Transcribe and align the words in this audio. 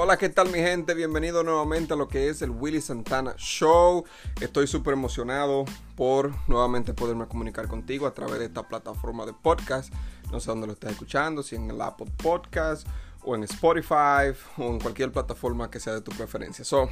Hola, 0.00 0.16
¿qué 0.16 0.28
tal 0.28 0.48
mi 0.50 0.60
gente? 0.60 0.94
Bienvenido 0.94 1.42
nuevamente 1.42 1.94
a 1.94 1.96
lo 1.96 2.06
que 2.06 2.28
es 2.28 2.40
el 2.40 2.50
Willy 2.50 2.80
Santana 2.80 3.34
Show. 3.36 4.04
Estoy 4.40 4.68
súper 4.68 4.92
emocionado 4.92 5.64
por 5.96 6.32
nuevamente 6.48 6.94
poderme 6.94 7.26
comunicar 7.26 7.66
contigo 7.66 8.06
a 8.06 8.14
través 8.14 8.38
de 8.38 8.44
esta 8.44 8.68
plataforma 8.68 9.26
de 9.26 9.32
podcast. 9.32 9.92
No 10.30 10.38
sé 10.38 10.52
dónde 10.52 10.68
lo 10.68 10.74
estés 10.74 10.92
escuchando, 10.92 11.42
si 11.42 11.56
en 11.56 11.68
el 11.68 11.80
Apple 11.80 12.06
Podcast 12.16 12.86
o 13.24 13.34
en 13.34 13.42
Spotify 13.42 14.38
o 14.56 14.66
en 14.66 14.78
cualquier 14.78 15.10
plataforma 15.10 15.68
que 15.68 15.80
sea 15.80 15.94
de 15.94 16.00
tu 16.00 16.12
preferencia. 16.12 16.64
So, 16.64 16.88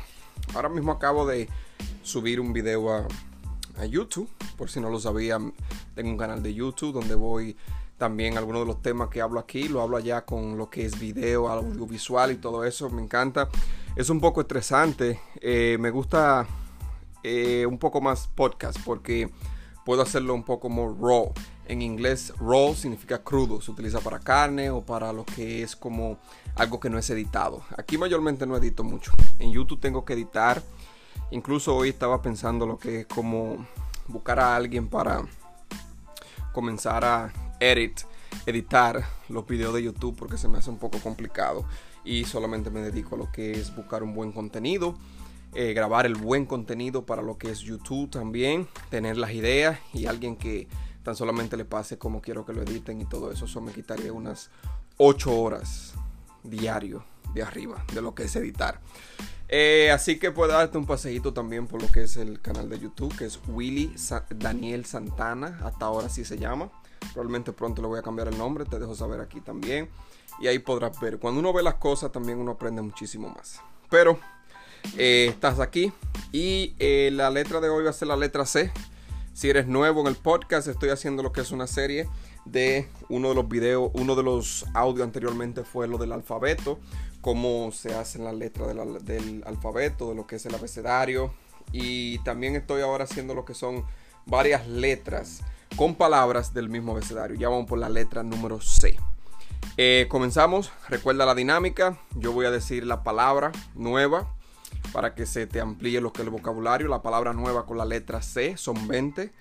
ahora 0.53 0.69
mismo 0.69 0.91
acabo 0.91 1.25
de 1.29 1.49
subir 2.03 2.41
un 2.41 2.53
video 2.53 2.93
a, 2.93 3.07
a 3.79 3.87
YouTube. 3.87 4.29
Por 4.59 4.69
si 4.69 4.81
no 4.81 4.91
lo 4.91 4.99
sabían, 4.99 5.55
tengo 5.95 6.11
un 6.11 6.19
canal 6.19 6.43
de 6.43 6.53
YouTube 6.53 6.95
donde 6.95 7.15
voy 7.15 7.57
también 7.99 8.37
algunos 8.37 8.63
de 8.63 8.67
los 8.67 8.83
temas 8.83 9.09
que 9.09 9.21
hablo 9.21 9.41
aquí, 9.41 9.69
lo 9.69 9.81
hablo 9.81 9.97
allá 9.97 10.25
con 10.25 10.57
lo 10.57 10.69
que 10.69 10.85
es 10.85 10.99
video, 10.99 11.49
audiovisual 11.49 12.33
y 12.33 12.37
todo 12.37 12.65
eso, 12.65 12.91
me 12.91 13.03
encanta. 13.03 13.49
Es 13.97 14.11
un 14.11 14.21
poco 14.21 14.43
estresante, 14.43 15.21
eh, 15.41 15.79
me 15.81 15.91
gusta 15.91 16.47
eh, 17.23 17.65
un 17.67 17.79
poco 17.79 18.01
más 18.01 18.29
podcast 18.29 18.79
porque 18.85 19.31
puedo 19.85 20.03
hacerlo 20.03 20.35
un 20.35 20.45
poco 20.45 20.69
más 20.69 20.97
raw. 21.01 21.33
En 21.69 21.83
inglés, 21.83 22.33
raw 22.39 22.75
significa 22.75 23.25
crudo, 23.25 23.61
se 23.61 23.71
utiliza 23.71 24.01
para 24.01 24.21
carne 24.21 24.71
o 24.71 24.83
para 24.83 25.13
lo 25.13 25.25
que 25.25 25.63
es 25.63 25.75
como 25.75 26.19
algo 26.55 26.79
que 26.79 26.91
no 26.91 26.99
es 26.99 27.09
editado. 27.11 27.63
Aquí 27.77 27.99
mayormente 27.99 28.47
no 28.47 28.57
edito 28.57 28.85
mucho. 28.85 29.13
En 29.39 29.51
YouTube 29.51 29.81
tengo 29.81 30.05
que 30.05 30.13
editar. 30.13 30.63
Incluso 31.31 31.75
hoy 31.75 31.89
estaba 31.89 32.23
pensando 32.23 32.67
lo 32.67 32.79
que 32.79 33.01
es 33.01 33.07
como 33.07 33.67
buscar 34.07 34.39
a 34.39 34.55
alguien 34.55 34.89
para 34.89 35.25
comenzar 36.53 37.05
a 37.05 37.33
edit, 37.61 38.01
editar 38.47 39.05
los 39.29 39.47
videos 39.47 39.75
de 39.75 39.83
YouTube 39.83 40.17
porque 40.17 40.39
se 40.39 40.49
me 40.49 40.59
hace 40.59 40.71
un 40.71 40.79
poco 40.79 40.99
complicado 40.99 41.65
y 42.05 42.25
solamente 42.25 42.71
me 42.71 42.81
dedico 42.81 43.17
a 43.17 43.19
lo 43.19 43.33
que 43.33 43.53
es 43.53 43.75
buscar 43.75 44.03
un 44.03 44.15
buen 44.15 44.33
contenido, 44.33 44.97
eh, 45.55 45.73
grabar 45.73 46.07
el 46.07 46.15
buen 46.15 46.47
contenido 46.47 47.07
para 47.07 47.23
lo 47.23 47.39
que 47.39 47.51
es 47.51 47.61
YouTube 47.61 48.11
también, 48.11 48.69
tener 48.91 49.17
las 49.17 49.33
ideas 49.33 49.79
y 49.93 50.07
alguien 50.07 50.37
que 50.37 50.69
tan 51.03 51.17
solamente 51.17 51.57
le 51.57 51.65
pase 51.65 51.99
como 51.99 52.21
quiero 52.21 52.45
que 52.45 52.53
lo 52.53 52.63
editen 52.63 53.01
y 53.01 53.07
todo 53.07 53.31
eso, 53.31 53.45
eso 53.45 53.61
me 53.61 53.73
quitaría 53.73 54.13
unas 54.13 54.51
8 54.99 55.41
horas 55.41 55.95
diario 56.43 57.05
de 57.35 57.43
arriba 57.43 57.85
de 57.93 58.03
lo 58.03 58.15
que 58.15 58.25
es 58.25 58.37
editar. 58.37 58.81
Eh, 59.49 59.91
así 59.93 60.19
que 60.19 60.33
puedo 60.33 60.53
darte 60.53 60.77
un 60.77 60.87
paseíto 60.87 61.33
también 61.33 61.69
por 61.69 61.81
lo 61.81 61.89
que 61.89 62.03
es 62.03 62.17
el 62.17 62.41
canal 62.41 62.69
de 62.69 62.81
YouTube, 62.81 63.17
que 63.17 63.27
es 63.27 63.39
Willy 63.47 63.95
Daniel 64.35 64.85
Santana, 64.85 65.61
hasta 65.63 65.87
ahora 65.87 66.09
sí 66.09 66.25
se 66.25 66.39
llama. 66.39 66.71
Probablemente 67.13 67.53
pronto 67.53 67.83
le 67.83 67.89
voy 67.89 67.99
a 67.99 68.03
cambiar 68.03 68.29
el 68.29 68.39
nombre, 68.39 68.65
te 68.65 68.79
dejo 68.79 68.95
saber 68.95 69.21
aquí 69.21 69.41
también. 69.41 69.89
Y 70.41 70.49
ahí 70.49 70.59
podrás 70.59 70.99
ver. 71.01 71.19
Cuando 71.19 71.41
uno 71.41 71.53
ve 71.53 71.63
las 71.63 71.75
cosas 71.75 72.13
también 72.13 72.39
uno 72.39 72.53
aprende 72.53 72.83
muchísimo 72.83 73.29
más. 73.29 73.61
Pero 73.91 74.19
eh, 74.97 75.27
estás 75.31 75.61
aquí 75.61 75.93
y 76.33 76.75
eh, 76.79 77.11
la 77.13 77.31
letra 77.31 77.61
de 77.61 77.69
hoy 77.69 77.85
va 77.85 77.91
a 77.91 77.95
ser 77.95 78.09
la 78.09 78.17
letra 78.17 78.47
C. 78.47 78.71
Si 79.33 79.51
eres 79.51 79.67
nuevo 79.67 80.01
en 80.01 80.07
el 80.07 80.17
podcast, 80.17 80.67
estoy 80.67 80.89
haciendo 80.89 81.23
lo 81.23 81.33
que 81.33 81.43
es 81.43 81.51
una 81.51 81.67
serie 81.67 82.09
de 82.47 82.89
uno 83.11 83.29
de 83.29 83.35
los 83.35 83.49
videos, 83.49 83.91
uno 83.93 84.15
de 84.15 84.23
los 84.23 84.65
audios 84.73 85.05
anteriormente 85.05 85.63
fue 85.63 85.89
lo 85.89 85.99
del 85.99 86.13
alfabeto, 86.13 86.79
cómo 87.21 87.71
se 87.73 87.95
hace 87.95 88.19
la 88.19 88.33
letra 88.33 88.67
del 88.67 89.43
alfabeto, 89.45 90.09
de 90.09 90.15
lo 90.15 90.27
que 90.27 90.37
es 90.37 90.47
el 90.47 90.55
abecedario. 90.55 91.35
Y 91.73 92.19
también 92.21 92.57
estoy 92.57 92.81
ahora 92.81 93.05
haciendo 93.05 93.35
lo 93.35 93.45
que 93.45 93.53
son 93.53 93.85
varias 94.25 94.67
letras 94.69 95.43
con 95.77 95.95
palabras 95.95 96.55
del 96.55 96.69
mismo 96.69 96.93
abecedario. 96.93 97.37
Ya 97.37 97.49
vamos 97.49 97.67
por 97.67 97.79
la 97.79 97.89
letra 97.89 98.23
número 98.23 98.61
C. 98.61 98.99
Eh, 99.77 100.07
comenzamos, 100.09 100.73
recuerda 100.89 101.27
la 101.27 101.35
dinámica. 101.35 101.99
Yo 102.15 102.33
voy 102.33 102.47
a 102.47 102.51
decir 102.51 102.87
la 102.87 103.03
palabra 103.03 103.53
nueva 103.75 104.35
para 104.93 105.15
que 105.15 105.27
se 105.27 105.47
te 105.47 105.61
amplíe 105.61 106.01
lo 106.01 106.13
que 106.13 106.23
es 106.23 106.27
el 106.27 106.33
vocabulario. 106.33 106.89
La 106.89 107.03
palabra 107.03 107.35
nueva 107.35 107.67
con 107.67 107.77
la 107.77 107.85
letra 107.85 108.23
C 108.23 108.57
son 108.57 108.89
20. 108.89 109.33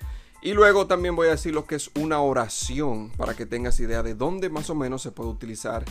Y 0.42 0.54
luego 0.54 0.88
también 0.88 1.16
voy 1.16 1.28
a 1.28 1.32
decir 1.32 1.54
lo 1.54 1.66
que 1.66 1.76
es 1.76 1.90
una 1.96 2.20
oración 2.20 3.12
para 3.12 3.34
que 3.34 3.46
tengas 3.46 3.80
idea 3.80 4.04
de 4.04 4.14
dónde 4.14 4.50
más 4.50 4.70
o 4.70 4.76
menos 4.76 5.02
se 5.02 5.12
puede 5.12 5.30
utilizar 5.30 5.86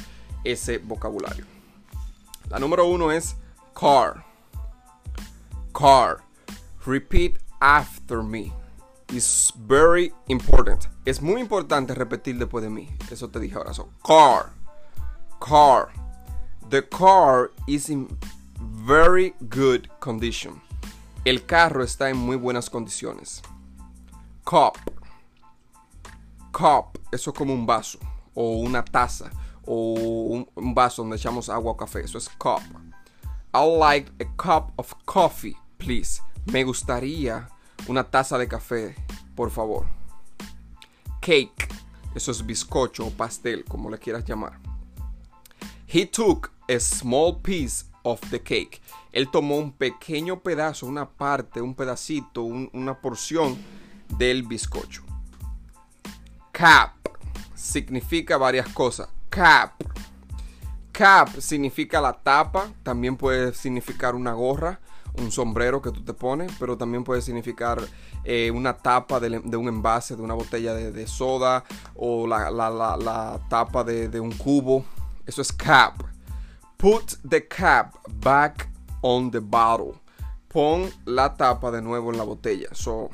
ese 0.44 0.78
vocabulario. 0.78 1.47
La 2.50 2.59
número 2.59 2.87
uno 2.87 3.10
es 3.10 3.37
car. 3.75 4.25
Car. 5.72 6.19
Repeat 6.84 7.38
after 7.60 8.22
me 8.22 8.53
very 9.56 10.12
important. 10.28 10.86
Es 11.04 11.20
muy 11.20 11.41
importante 11.41 11.94
repetir 11.94 12.38
después 12.38 12.62
de 12.62 12.70
mí. 12.70 12.88
Eso 13.10 13.28
te 13.28 13.41
dije 13.41 13.56
ahora. 13.56 13.72
So, 13.75 13.91
car. 14.06 14.52
Car. 15.41 15.88
The 16.70 16.88
car 16.88 17.50
is 17.66 17.88
in 17.88 18.08
very 18.58 19.34
good 19.41 19.88
condition. 20.00 20.60
El 21.24 21.44
carro 21.47 21.82
está 21.82 22.10
en 22.10 22.16
muy 22.16 22.36
buenas 22.36 22.69
condiciones. 22.69 23.42
Cup. 24.44 24.78
Cup. 26.53 26.98
Eso 27.12 27.30
es 27.30 27.36
como 27.36 27.53
un 27.53 27.66
vaso. 27.66 27.98
O 28.34 28.58
una 28.58 28.84
taza. 28.84 29.30
O 29.64 29.94
un, 30.28 30.48
un 30.54 30.74
vaso 30.74 31.03
donde 31.03 31.16
echamos 31.16 31.48
agua 31.48 31.72
o 31.72 31.76
café. 31.76 32.00
Eso 32.00 32.19
es 32.19 32.28
cup. 32.38 32.62
I 33.54 33.64
like 33.64 34.10
a 34.20 34.24
cup 34.36 34.72
of 34.76 34.92
coffee, 35.04 35.56
please. 35.78 36.20
Me 36.47 36.64
gustaría 36.64 37.48
una 37.86 38.03
taza 38.03 38.36
de 38.38 38.48
café, 38.48 38.97
por 39.34 39.50
favor. 39.50 39.87
Cake, 41.21 41.69
eso 42.15 42.31
es 42.31 42.45
bizcocho 42.45 43.06
o 43.06 43.11
pastel, 43.11 43.65
como 43.65 43.91
le 43.91 43.99
quieras 43.99 44.25
llamar. 44.25 44.59
He 45.87 46.06
took 46.06 46.50
a 46.69 46.78
small 46.78 47.41
piece 47.41 47.87
of 48.03 48.21
the 48.31 48.41
cake. 48.41 48.81
Él 49.12 49.31
tomó 49.31 49.56
un 49.59 49.72
pequeño 49.72 50.41
pedazo, 50.41 50.87
una 50.87 51.09
parte, 51.09 51.61
un 51.61 51.75
pedacito, 51.75 52.43
una 52.43 53.00
porción 53.00 53.56
del 54.19 54.43
bizcocho. 54.43 55.03
Cap 56.53 56.93
significa 57.55 58.37
varias 58.37 58.69
cosas. 58.69 59.09
Cap. 59.28 59.72
Cap 60.93 61.28
significa 61.41 62.01
la 62.01 62.12
tapa, 62.12 62.72
también 62.83 63.16
puede 63.16 63.53
significar 63.55 64.15
una 64.15 64.33
gorra 64.33 64.81
un 65.19 65.30
sombrero 65.30 65.80
que 65.80 65.91
tú 65.91 66.02
te 66.02 66.12
pones, 66.12 66.52
pero 66.58 66.76
también 66.76 67.04
puede 67.04 67.22
significar 67.22 67.80
eh, 68.25 68.50
una 68.50 68.76
tapa 68.76 69.20
de, 69.20 69.38
un 69.56 69.69
envase, 69.69 70.16
de 70.16 70.22
una 70.22 70.34
botella 70.34 70.75
de, 70.75 71.06
soda 71.06 71.64
o 71.94 72.26
la, 72.26 73.41
tapa 73.48 73.84
de, 73.84 74.20
un 74.20 74.32
cubo. 74.32 74.84
Eso 75.26 75.42
es 75.42 75.53
cap. 75.53 76.03
Put 76.76 77.16
the 77.28 77.47
cap 77.47 77.94
back 78.20 78.69
on 79.00 79.30
the 79.30 79.41
bottle. 79.41 79.94
Pon 80.48 80.91
la 81.04 81.34
tapa 81.34 81.70
de 81.70 81.80
nuevo 81.80 82.10
en 82.10 82.19
la 82.19 82.24
botella. 82.24 82.69
So, 82.72 83.10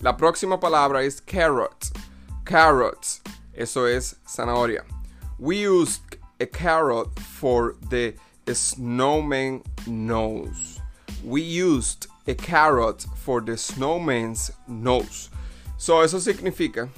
la 0.00 0.16
próxima 0.16 0.58
palabra 0.58 1.02
es 1.02 1.20
carrot. 1.20 1.96
Carrots. 2.44 3.22
Eso 3.54 3.86
es 3.86 4.16
zanahoria. 4.26 4.84
We 5.38 5.56
used 5.66 6.02
a 6.40 6.46
carrot 6.46 7.18
for 7.18 7.76
the 7.88 8.14
snowman 8.52 9.62
nose. 9.86 10.80
We 11.24 11.40
used 11.40 12.06
a 12.26 12.34
carrot 12.34 13.06
for 13.16 13.40
the 13.40 13.56
snowman's 13.56 14.52
nose. 14.68 15.30
So, 15.78 16.02
eso 16.02 16.20
significa 16.20 16.88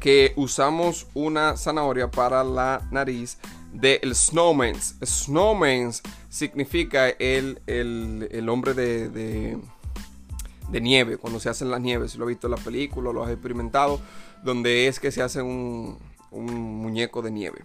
que 0.00 0.32
usamos 0.36 1.06
una 1.14 1.56
zanahoria 1.56 2.10
para 2.10 2.44
la 2.44 2.82
nariz 2.90 3.38
del 3.72 4.14
snowman's. 4.14 4.94
Snowman's 5.02 6.02
significa 6.28 7.08
el, 7.18 7.60
el, 7.66 8.48
hombre 8.48 8.74
de, 8.74 9.08
de, 9.08 10.80
nieve, 10.80 11.16
cuando 11.16 11.40
se 11.40 11.48
hacen 11.48 11.70
las 11.70 11.80
nieves. 11.80 12.12
Si 12.12 12.18
lo 12.18 12.24
has 12.24 12.28
visto 12.28 12.46
en 12.46 12.52
la 12.52 12.58
película, 12.58 13.12
lo 13.12 13.24
has 13.24 13.30
experimentado, 13.30 14.00
donde 14.42 14.86
es 14.86 15.00
que 15.00 15.10
se 15.10 15.22
hace 15.22 15.42
un, 15.42 15.98
un 16.30 16.46
muñeco 16.82 17.22
de 17.22 17.30
nieve. 17.30 17.64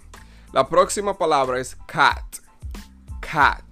La 0.54 0.68
próxima 0.68 1.18
palabra 1.18 1.60
es 1.60 1.76
cat. 1.86 2.38
Cat. 3.20 3.64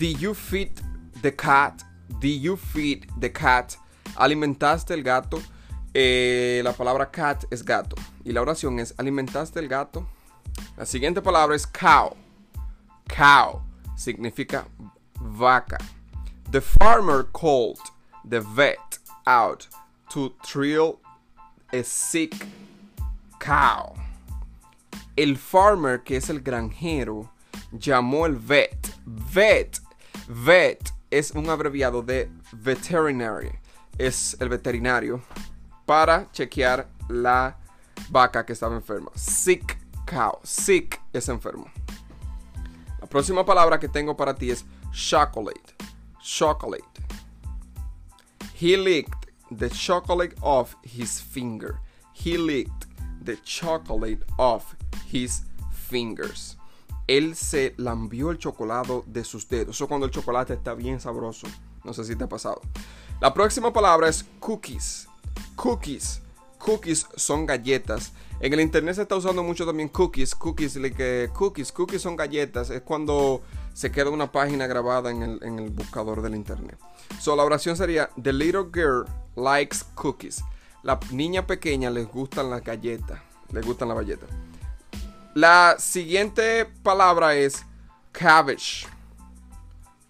Did 0.00 0.18
you 0.18 0.32
feed 0.32 0.80
the 1.20 1.30
cat? 1.30 1.84
Did 2.20 2.40
you 2.40 2.56
feed 2.56 3.06
the 3.18 3.28
cat? 3.28 3.76
¿Alimentaste 4.16 4.94
el 4.94 5.02
gato? 5.02 5.42
Eh, 5.94 6.62
la 6.64 6.72
palabra 6.72 7.12
cat 7.12 7.44
es 7.50 7.62
gato. 7.62 7.96
Y 8.24 8.32
la 8.32 8.40
oración 8.40 8.80
es 8.80 8.94
¿alimentaste 8.96 9.58
el 9.58 9.68
gato? 9.68 10.06
La 10.78 10.86
siguiente 10.86 11.20
palabra 11.20 11.54
es 11.54 11.66
cow. 11.66 12.16
Cow 13.10 13.60
significa 13.94 14.64
vaca. 15.20 15.76
The 16.50 16.62
farmer 16.62 17.24
called 17.24 17.80
the 18.24 18.40
vet 18.40 18.98
out 19.26 19.68
to 20.14 20.32
trill 20.42 20.98
a 21.74 21.82
sick 21.84 22.46
cow. 23.38 23.94
El 25.18 25.36
farmer, 25.36 25.98
que 25.98 26.16
es 26.16 26.30
el 26.30 26.40
granjero, 26.40 27.28
llamó 27.78 28.24
el 28.24 28.36
vet. 28.36 28.94
Vet 29.04 29.78
Vet 30.32 30.92
es 31.10 31.32
un 31.32 31.50
abreviado 31.50 32.02
de 32.02 32.30
veterinary. 32.52 33.50
Es 33.98 34.36
el 34.38 34.48
veterinario 34.48 35.20
para 35.84 36.30
chequear 36.30 36.88
la 37.08 37.58
vaca 38.10 38.46
que 38.46 38.52
estaba 38.52 38.76
enferma. 38.76 39.10
Sick 39.16 39.76
cow. 40.06 40.38
Sick 40.44 41.00
es 41.12 41.28
enfermo. 41.28 41.66
próxima 43.08 43.44
palabra 43.44 43.80
que 43.80 43.88
tengo 43.88 44.16
para 44.16 44.32
ti 44.32 44.52
es 44.52 44.64
chocolate. 44.92 45.74
Chocolate. 46.22 46.84
He 48.54 48.76
licked 48.76 49.32
the 49.50 49.68
chocolate 49.68 50.36
off 50.42 50.76
his 50.84 51.20
finger. 51.20 51.80
He 52.12 52.38
licked 52.38 52.86
the 53.20 53.36
chocolate 53.42 54.24
off 54.38 54.76
his 55.12 55.42
fingers. 55.72 56.59
Él 57.10 57.34
se 57.34 57.74
lambió 57.76 58.30
el 58.30 58.38
chocolate 58.38 59.02
de 59.06 59.24
sus 59.24 59.48
dedos. 59.48 59.74
Eso 59.74 59.88
cuando 59.88 60.06
el 60.06 60.12
chocolate 60.12 60.54
está 60.54 60.74
bien 60.74 61.00
sabroso. 61.00 61.48
No 61.82 61.92
sé 61.92 62.04
si 62.04 62.14
te 62.14 62.22
ha 62.22 62.28
pasado. 62.28 62.60
La 63.20 63.34
próxima 63.34 63.72
palabra 63.72 64.08
es 64.08 64.24
cookies. 64.38 65.08
Cookies. 65.56 66.22
Cookies 66.58 67.08
son 67.16 67.46
galletas. 67.46 68.12
En 68.38 68.52
el 68.52 68.60
internet 68.60 68.94
se 68.94 69.02
está 69.02 69.16
usando 69.16 69.42
mucho 69.42 69.66
también 69.66 69.88
cookies. 69.88 70.36
Cookies, 70.36 70.76
like, 70.76 71.30
cookies, 71.34 71.72
cookies 71.72 72.00
son 72.00 72.14
galletas. 72.14 72.70
Es 72.70 72.82
cuando 72.82 73.42
se 73.74 73.90
queda 73.90 74.10
una 74.10 74.30
página 74.30 74.68
grabada 74.68 75.10
en 75.10 75.24
el, 75.24 75.42
en 75.42 75.58
el 75.58 75.70
buscador 75.70 76.22
del 76.22 76.36
internet. 76.36 76.78
So, 77.18 77.34
la 77.34 77.42
oración 77.42 77.76
sería: 77.76 78.10
The 78.22 78.32
little 78.32 78.66
girl 78.72 79.04
likes 79.34 79.78
cookies. 79.96 80.44
La 80.84 81.00
niña 81.10 81.44
pequeña 81.44 81.90
les 81.90 82.06
gustan 82.06 82.50
las 82.50 82.62
galletas. 82.62 83.20
Les 83.50 83.66
gustan 83.66 83.88
las 83.88 83.96
galletas. 83.96 84.30
La 85.34 85.76
siguiente 85.78 86.66
palabra 86.82 87.34
es 87.34 87.64
cabbage. 88.12 88.86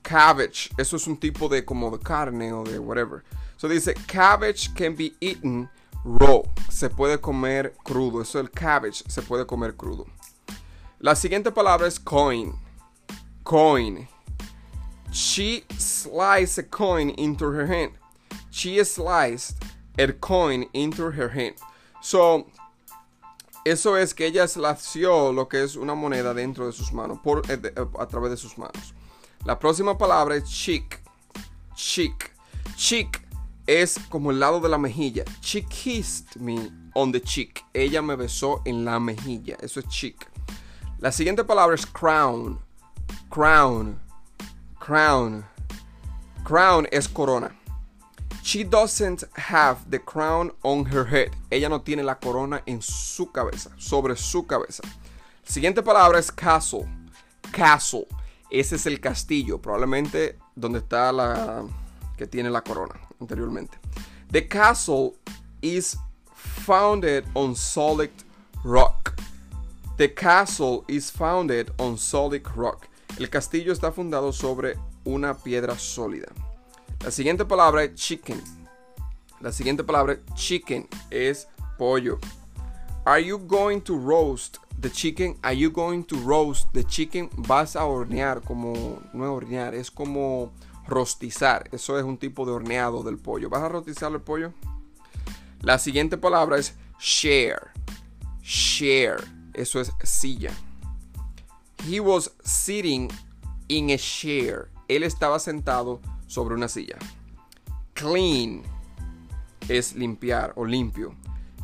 Cabbage. 0.03 0.71
Eso 0.79 0.97
es 0.97 1.07
un 1.07 1.17
tipo 1.17 1.49
de 1.49 1.65
como 1.65 1.91
de 1.91 1.99
carne 1.99 2.53
o 2.53 2.65
de 2.65 2.79
whatever. 2.79 3.23
So 3.59 3.69
dice 3.69 3.95
cabbage 4.07 4.75
can 4.75 4.97
be 4.97 5.13
eaten 5.21 5.69
raw. 6.05 6.43
Se 6.71 6.89
puede 6.89 7.21
comer 7.21 7.75
crudo. 7.85 8.23
Eso 8.23 8.39
es 8.39 8.45
el 8.47 8.51
cabbage. 8.51 9.05
Se 9.09 9.21
puede 9.21 9.47
comer 9.47 9.77
crudo. 9.77 10.07
La 11.01 11.15
siguiente 11.15 11.51
palabra 11.51 11.87
es 11.87 11.99
coin. 11.99 12.55
Coin. 13.45 14.09
She 15.13 15.65
sliced 15.77 16.59
a 16.59 16.63
coin 16.63 17.11
into 17.11 17.51
her 17.51 17.67
hand. 17.67 17.93
She 18.51 18.83
sliced 18.85 19.63
a 19.99 20.13
coin 20.13 20.67
into 20.73 21.11
her 21.11 21.29
hand. 21.29 21.57
So, 22.01 22.47
eso 23.65 23.97
es 23.97 24.15
que 24.15 24.27
ella 24.27 24.47
slació 24.49 25.33
lo 25.33 25.49
que 25.49 25.63
es 25.63 25.77
una 25.77 25.95
moneda 25.95 26.35
dentro 26.35 26.67
de 26.67 26.73
sus 26.73 26.93
manos, 26.93 27.19
por, 27.23 27.43
eh, 27.51 27.61
eh, 27.63 27.87
a 27.99 28.07
través 28.07 28.31
de 28.31 28.37
sus 28.37 28.57
manos. 28.59 28.95
La 29.45 29.59
próxima 29.59 29.97
palabra 29.97 30.37
es 30.37 30.45
chick. 30.45 31.01
Chick. 31.75 32.33
Chick 32.77 33.27
es 33.67 33.99
como 34.09 34.31
el 34.31 34.41
lado 34.41 34.61
de 34.61 34.69
la 34.69 34.79
mejilla. 34.79 35.25
She 35.41 35.63
kissed 35.63 36.37
me 36.37 36.71
on 36.95 37.13
the 37.13 37.21
cheek. 37.21 37.65
Ella 37.73 38.03
me 38.03 38.17
besó 38.17 38.63
en 38.65 38.85
la 38.85 38.99
mejilla. 38.99 39.57
Eso 39.61 39.81
es 39.81 39.89
chick. 39.89 40.29
La 40.99 41.13
siguiente 41.13 41.45
palabra 41.45 41.75
es 41.75 41.87
crown. 41.87 42.59
Crown. 43.31 43.99
Crown. 44.79 45.45
Crown 46.45 46.89
es 46.91 47.09
corona. 47.09 47.60
She 48.51 48.65
doesn't 48.65 49.23
have 49.37 49.89
the 49.89 50.01
crown 50.01 50.51
on 50.65 50.87
her 50.87 51.05
head. 51.05 51.31
Ella 51.53 51.69
no 51.69 51.83
tiene 51.83 52.03
la 52.03 52.17
corona 52.17 52.61
en 52.67 52.83
su 52.83 53.31
cabeza, 53.31 53.71
sobre 53.79 54.17
su 54.17 54.45
cabeza. 54.45 54.83
Siguiente 55.45 55.85
palabra 55.85 56.19
es 56.19 56.33
castle. 56.33 56.85
Castle. 57.53 58.09
Ese 58.51 58.75
es 58.75 58.87
el 58.87 58.99
castillo, 58.99 59.59
probablemente 59.59 60.37
donde 60.57 60.81
está 60.81 61.13
la 61.13 61.63
que 62.19 62.27
tiene 62.27 62.51
la 62.51 62.63
corona 62.63 62.97
anteriormente. 63.21 63.79
The 64.33 64.49
castle 64.49 65.15
is 65.63 65.97
founded 66.35 67.27
on 67.35 67.55
solid 67.55 68.11
rock. 68.65 69.15
The 69.97 70.13
castle 70.13 70.85
is 70.89 71.13
founded 71.13 71.71
on 71.79 71.97
solid 71.97 72.43
rock. 72.57 72.89
El 73.17 73.31
castillo 73.31 73.73
está 73.73 73.93
fundado 73.93 74.33
sobre 74.33 74.77
una 75.05 75.35
piedra 75.35 75.79
sólida. 75.79 76.33
La 77.03 77.11
siguiente 77.11 77.47
palabra 77.47 77.85
es 77.85 77.95
chicken. 77.95 78.43
La 79.41 79.53
siguiente 79.53 79.83
palabra 79.83 80.19
chicken 80.35 80.87
es 81.11 81.49
pollo. 81.79 82.19
Are 83.07 83.25
you 83.25 83.39
going 83.39 83.81
to 83.81 83.99
roast 83.99 84.59
the 84.79 84.91
chicken? 84.91 85.39
Are 85.43 85.55
you 85.55 85.71
going 85.71 86.05
to 86.05 86.17
roast 86.17 86.71
the 86.75 86.85
chicken? 86.85 87.31
Vas 87.39 87.75
a 87.75 87.87
hornear, 87.87 88.43
como 88.43 89.01
no 89.15 89.25
es 89.25 89.31
hornear, 89.31 89.75
es 89.75 89.91
como 89.91 90.53
rostizar. 90.87 91.71
Eso 91.73 91.99
es 91.99 92.05
un 92.05 92.19
tipo 92.19 92.45
de 92.45 92.53
horneado 92.53 93.03
del 93.03 93.17
pollo. 93.17 93.49
¿Vas 93.49 93.63
a 93.63 93.71
rostizar 93.71 94.13
el 94.13 94.21
pollo? 94.21 94.53
La 95.63 95.79
siguiente 95.79 96.19
palabra 96.19 96.59
es 96.59 96.75
share. 96.99 97.71
Share. 98.43 99.25
Eso 99.55 99.81
es 99.81 99.91
silla. 100.05 100.53
He 101.89 101.99
was 101.99 102.31
sitting 102.45 103.11
in 103.69 103.89
a 103.89 103.97
chair. 103.97 104.69
Él 104.87 105.03
estaba 105.03 105.39
sentado 105.39 106.03
sobre 106.31 106.55
una 106.55 106.69
silla. 106.69 106.97
Clean 107.95 108.63
es 109.69 109.95
limpiar 109.97 110.53
o 110.55 110.65
limpio. 110.65 111.15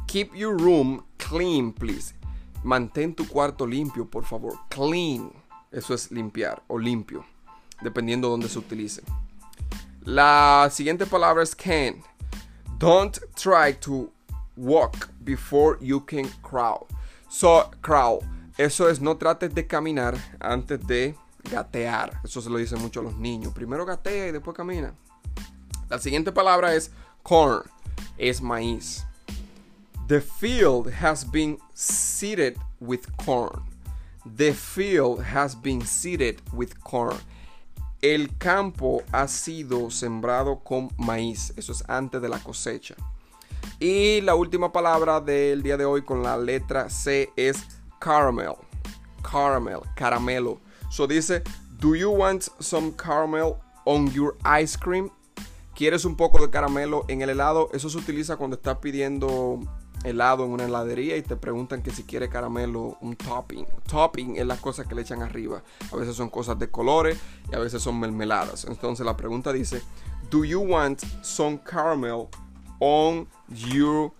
Keep 0.08 0.34
your 0.34 0.60
room 0.60 1.04
clean, 1.18 1.72
please. 1.72 2.14
Mantén 2.64 3.14
tu 3.14 3.24
cuarto 3.28 3.64
limpio, 3.64 4.04
por 4.10 4.24
favor. 4.24 4.58
Clean. 4.68 5.30
Eso 5.70 5.94
es 5.94 6.10
limpiar 6.10 6.62
o 6.66 6.78
limpio, 6.78 7.24
dependiendo 7.80 8.26
de 8.26 8.30
dónde 8.32 8.48
se 8.48 8.58
utilice. 8.58 9.02
La 10.04 10.68
siguiente 10.70 11.06
palabra 11.06 11.42
es 11.42 11.54
can. 11.54 12.02
Don't 12.78 13.18
try 13.36 13.72
to 13.80 14.10
walk 14.56 15.10
before 15.24 15.78
you 15.80 16.00
can 16.00 16.28
crawl. 16.42 16.88
So, 17.28 17.70
crawl. 17.82 18.20
Eso 18.58 18.88
es 18.88 19.00
no 19.00 19.16
trates 19.16 19.54
de 19.54 19.66
caminar 19.66 20.16
antes 20.40 20.84
de 20.86 21.14
gatear. 21.50 22.20
Eso 22.24 22.40
se 22.40 22.50
lo 22.50 22.58
dicen 22.58 22.80
mucho 22.80 23.00
a 23.00 23.02
los 23.02 23.16
niños. 23.16 23.52
Primero 23.52 23.84
gatea 23.84 24.28
y 24.28 24.32
después 24.32 24.56
camina. 24.56 24.94
La 25.88 25.98
siguiente 25.98 26.32
palabra 26.32 26.74
es 26.74 26.90
corn. 27.22 27.62
Es 28.18 28.40
maíz. 28.40 29.04
The 30.08 30.20
field 30.20 30.92
has 31.02 31.24
been 31.24 31.58
seeded 31.74 32.56
with 32.80 33.06
corn. 33.24 33.62
The 34.36 34.52
field 34.52 35.20
has 35.20 35.54
been 35.54 35.84
seeded 35.84 36.40
with 36.52 36.74
corn. 36.82 37.16
El 38.02 38.36
campo 38.38 39.02
ha 39.12 39.26
sido 39.26 39.90
sembrado 39.90 40.60
con 40.62 40.90
maíz. 40.96 41.52
Eso 41.56 41.72
es 41.72 41.82
antes 41.88 42.22
de 42.22 42.28
la 42.28 42.38
cosecha. 42.38 42.94
Y 43.80 44.20
la 44.20 44.34
última 44.34 44.72
palabra 44.72 45.20
del 45.20 45.62
día 45.62 45.76
de 45.76 45.84
hoy 45.84 46.02
con 46.02 46.22
la 46.22 46.36
letra 46.36 46.88
C 46.88 47.30
es 47.36 47.64
caramel. 47.98 48.54
Caramel, 49.22 49.80
caramelo. 49.94 50.60
So 50.90 51.06
dice, 51.06 51.42
Do 51.78 51.94
you 51.94 52.10
want 52.10 52.44
some 52.60 52.92
caramel 52.92 53.58
on 53.84 54.10
your 54.12 54.36
ice 54.44 54.78
cream? 54.78 55.10
¿Quieres 55.74 56.06
un 56.06 56.16
poco 56.16 56.40
de 56.40 56.50
caramelo 56.50 57.04
en 57.08 57.20
el 57.20 57.30
helado? 57.30 57.68
Eso 57.74 57.90
se 57.90 57.98
utiliza 57.98 58.36
cuando 58.36 58.56
estás 58.56 58.78
pidiendo 58.78 59.60
helado 60.04 60.44
en 60.44 60.52
una 60.52 60.64
heladería 60.64 61.16
y 61.16 61.22
te 61.22 61.36
preguntan 61.36 61.82
que 61.82 61.90
si 61.90 62.04
quiere 62.04 62.28
caramelo, 62.28 62.96
un 63.00 63.16
topping. 63.16 63.66
Topping 63.88 64.36
es 64.36 64.46
las 64.46 64.60
cosas 64.60 64.86
que 64.86 64.94
le 64.94 65.02
echan 65.02 65.22
arriba. 65.22 65.62
A 65.92 65.96
veces 65.96 66.16
son 66.16 66.30
cosas 66.30 66.58
de 66.58 66.70
colores 66.70 67.18
y 67.50 67.54
a 67.54 67.58
veces 67.58 67.82
son 67.82 68.00
mermeladas. 68.00 68.64
Entonces 68.64 69.04
la 69.04 69.16
pregunta 69.16 69.52
dice, 69.52 69.82
Do 70.30 70.44
you 70.44 70.60
want 70.60 71.02
some 71.22 71.58
caramel 71.58 72.28
on 72.80 73.28
your 73.48 74.12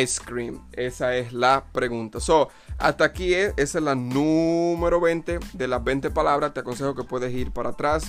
ice 0.00 0.20
cream? 0.24 0.60
Esa 0.72 1.16
es 1.16 1.32
la 1.32 1.64
pregunta. 1.72 2.20
So, 2.20 2.48
hasta 2.78 3.04
aquí 3.04 3.34
es, 3.34 3.54
esa 3.56 3.78
es 3.78 3.84
la 3.84 3.94
número 3.94 5.00
20 5.00 5.40
de 5.52 5.68
las 5.68 5.82
20 5.82 6.10
palabras. 6.10 6.54
Te 6.54 6.60
aconsejo 6.60 6.94
que 6.94 7.04
puedes 7.04 7.32
ir 7.34 7.50
para 7.50 7.70
atrás, 7.70 8.04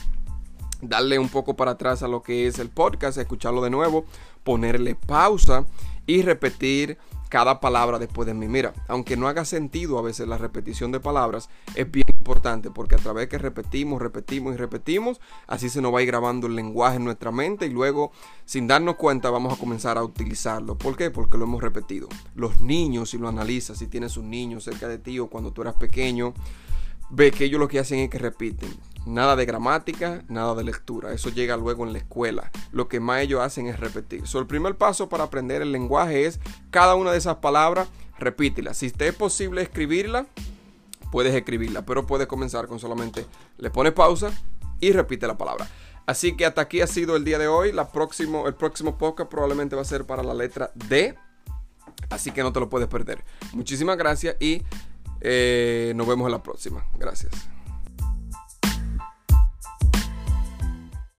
darle 0.82 1.20
un 1.20 1.30
poco 1.30 1.56
para 1.56 1.72
atrás 1.72 2.04
a 2.04 2.08
lo 2.08 2.22
que 2.22 2.48
es 2.48 2.60
el 2.60 2.70
podcast, 2.70 3.18
escucharlo 3.18 3.62
de 3.62 3.70
nuevo, 3.70 4.06
ponerle 4.44 4.96
pausa 4.96 5.66
y 6.06 6.22
repetir 6.22 6.98
cada 7.30 7.60
palabra 7.60 7.98
después 7.98 8.28
de 8.28 8.36
mí. 8.36 8.48
Mira, 8.48 8.74
aunque 8.88 9.18
no 9.18 9.28
haga 9.28 9.44
sentido 9.44 9.98
a 9.98 10.04
veces 10.04 10.28
la 10.28 10.38
repetición 10.38 10.92
de 10.92 11.00
palabras, 11.00 11.50
es 11.74 11.90
bien 11.90 12.03
importante 12.24 12.72
porque 12.72 12.96
a 12.96 12.98
través 12.98 13.28
que 13.28 13.38
repetimos, 13.38 14.02
repetimos 14.02 14.54
y 14.54 14.58
repetimos, 14.58 15.20
así 15.46 15.70
se 15.70 15.82
nos 15.82 15.94
va 15.94 16.00
a 16.00 16.02
ir 16.02 16.08
grabando 16.08 16.48
el 16.48 16.56
lenguaje 16.56 16.96
en 16.96 17.04
nuestra 17.04 17.32
mente 17.32 17.66
y 17.66 17.70
luego, 17.70 18.14
sin 18.46 18.66
darnos 18.66 18.96
cuenta, 18.96 19.30
vamos 19.30 19.54
a 19.54 19.58
comenzar 19.58 19.98
a 19.98 20.04
utilizarlo. 20.04 20.78
¿Por 20.78 20.96
qué? 20.96 21.12
Porque 21.12 21.38
lo 21.38 21.44
hemos 21.44 21.62
repetido. 21.62 22.08
Los 22.34 22.62
niños, 22.62 23.10
si 23.10 23.18
lo 23.18 23.28
analizas, 23.28 23.78
si 23.78 23.88
tienes 23.88 24.16
un 24.16 24.30
niño 24.30 24.62
cerca 24.62 24.88
de 24.88 25.00
ti 25.00 25.20
o 25.20 25.28
cuando 25.28 25.52
tú 25.52 25.64
eras 25.64 25.76
pequeño, 25.76 26.34
ve 27.10 27.32
que 27.32 27.46
ellos 27.46 27.60
lo 27.60 27.68
que 27.68 27.80
hacen 27.80 28.00
es 28.00 28.10
que 28.10 28.20
repiten. 28.20 28.74
Nada 29.06 29.36
de 29.36 29.46
gramática, 29.46 30.24
nada 30.30 30.56
de 30.56 30.64
lectura. 30.64 31.12
Eso 31.12 31.30
llega 31.30 31.58
luego 31.58 31.86
en 31.86 31.92
la 31.92 32.00
escuela. 32.00 32.50
Lo 32.72 32.88
que 32.88 33.02
más 33.02 33.22
ellos 33.22 33.42
hacen 33.42 33.68
es 33.68 33.80
repetir. 33.80 34.26
So, 34.28 34.40
el 34.40 34.48
primer 34.48 34.78
paso 34.78 35.10
para 35.10 35.26
aprender 35.26 35.62
el 35.62 35.74
lenguaje 35.74 36.26
es 36.26 36.40
cada 36.72 36.96
una 36.96 37.12
de 37.12 37.18
esas 37.18 37.36
palabras, 37.38 37.90
repítela. 38.18 38.74
Si 38.74 38.90
te 38.92 39.10
es 39.10 39.16
posible 39.16 39.62
escribirla, 39.62 40.26
puedes 41.14 41.36
escribirla, 41.36 41.86
pero 41.86 42.08
puedes 42.08 42.26
comenzar 42.26 42.66
con 42.66 42.80
solamente 42.80 43.28
le 43.60 43.70
pones 43.70 43.94
pausa 43.94 44.32
y 44.80 44.92
repite 44.94 45.28
la 45.28 45.38
palabra. 45.38 45.70
Así 46.08 46.36
que 46.36 46.44
hasta 46.44 46.62
aquí 46.62 46.82
ha 46.82 46.88
sido 46.88 47.16
el 47.16 47.24
día 47.24 47.38
de 47.38 47.48
hoy. 47.48 47.72
La 47.72 47.92
próximo, 47.92 48.48
el 48.48 48.56
próximo 48.56 48.98
podcast 48.98 49.30
probablemente 49.30 49.76
va 49.76 49.84
a 49.84 49.86
ser 49.86 50.08
para 50.08 50.24
la 50.24 50.34
letra 50.34 50.72
D. 50.74 51.16
Así 52.10 52.32
que 52.32 52.42
no 52.42 52.52
te 52.52 52.60
lo 52.60 52.68
puedes 52.68 52.88
perder. 52.88 53.24
Muchísimas 53.54 53.96
gracias 53.96 54.38
y 54.40 54.64
eh, 55.22 55.94
nos 55.96 56.08
vemos 56.08 56.26
en 56.26 56.32
la 56.32 56.42
próxima. 56.42 56.84
Gracias. 56.98 57.32